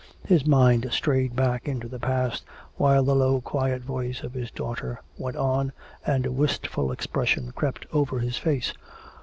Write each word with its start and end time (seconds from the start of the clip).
His 0.25 0.47
mind 0.47 0.87
strayed 0.91 1.35
back 1.35 1.67
into 1.67 1.87
the 1.87 1.99
past 1.99 2.43
while 2.75 3.03
the 3.03 3.13
low 3.15 3.39
quiet 3.39 3.83
voice 3.83 4.23
of 4.23 4.33
his 4.33 4.49
daughter 4.49 4.99
went 5.15 5.37
on, 5.37 5.73
and 6.03 6.25
a 6.25 6.31
wistful 6.31 6.91
expression 6.91 7.51
crept 7.51 7.85
over 7.93 8.17
his 8.17 8.35
face. 8.37 8.73